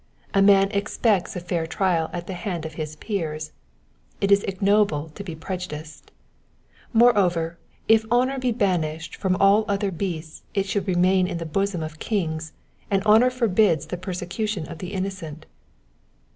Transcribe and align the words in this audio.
A 0.33 0.41
man 0.41 0.71
expects 0.71 1.35
a 1.35 1.39
fair 1.39 1.67
trial 1.67 2.09
at 2.11 2.25
the 2.25 2.33
hand 2.33 2.65
of 2.65 2.73
his 2.73 2.95
peers: 2.95 3.51
it 4.19 4.31
is 4.31 4.41
ignoble 4.45 5.09
to 5.09 5.23
be 5.23 5.35
prejudiced. 5.35 6.09
Moreover, 6.91 7.59
if 7.87 8.03
honour 8.11 8.39
be 8.39 8.51
banished 8.51 9.15
from 9.15 9.37
aU 9.39 9.61
other 9.67 9.91
breasts 9.91 10.41
it 10.55 10.65
should 10.65 10.87
reniain 10.87 11.27
in 11.27 11.37
the 11.37 11.45
bosom 11.45 11.83
of 11.83 11.99
kings, 11.99 12.51
and 12.89 13.03
honour 13.03 13.29
forbids 13.29 13.85
the 13.85 13.95
persecution 13.97 14.67
of 14.67 14.79
the 14.79 14.91
innocent. 14.93 15.45